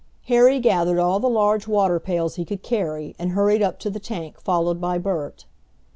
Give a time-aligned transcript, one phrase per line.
[0.29, 3.99] Harry gathered all the large water pails he could carry, and hurried up to the
[3.99, 5.45] tank followed by Bert.